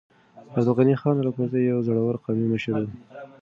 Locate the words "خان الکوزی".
1.01-1.61